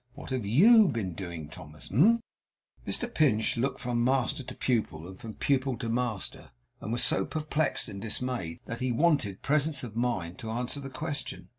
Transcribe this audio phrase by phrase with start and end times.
[0.15, 2.21] What have YOU been doing, Thomas, humph?'
[2.87, 7.23] Mr Pinch looked from master to pupil, and from pupil to master, and was so
[7.23, 11.49] perplexed and dismayed that he wanted presence of mind to answer the question.